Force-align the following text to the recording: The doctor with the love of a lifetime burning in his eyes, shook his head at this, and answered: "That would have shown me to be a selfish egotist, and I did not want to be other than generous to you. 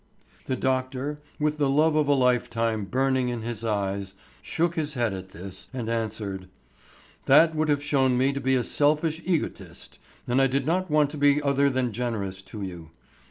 The 0.45 0.55
doctor 0.55 1.19
with 1.39 1.59
the 1.59 1.69
love 1.69 1.95
of 1.95 2.07
a 2.07 2.15
lifetime 2.15 2.85
burning 2.85 3.29
in 3.29 3.43
his 3.43 3.63
eyes, 3.63 4.15
shook 4.41 4.73
his 4.73 4.95
head 4.95 5.13
at 5.13 5.29
this, 5.29 5.67
and 5.75 5.87
answered: 5.87 6.47
"That 7.25 7.53
would 7.53 7.69
have 7.69 7.83
shown 7.83 8.17
me 8.17 8.33
to 8.33 8.41
be 8.41 8.55
a 8.55 8.63
selfish 8.63 9.21
egotist, 9.23 9.99
and 10.27 10.41
I 10.41 10.47
did 10.47 10.65
not 10.65 10.89
want 10.89 11.11
to 11.11 11.17
be 11.19 11.39
other 11.43 11.69
than 11.69 11.93
generous 11.93 12.41
to 12.41 12.63
you. 12.63 12.89